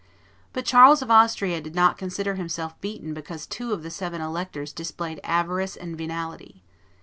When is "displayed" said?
4.73-5.19